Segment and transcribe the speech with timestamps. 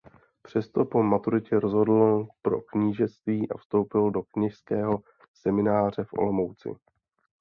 [0.41, 5.03] Přesto po maturitě rozhodl pro kněžství a vstoupil do kněžského
[5.43, 6.69] semináře v Olomouci.